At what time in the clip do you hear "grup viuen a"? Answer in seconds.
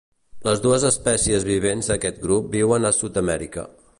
2.25-2.95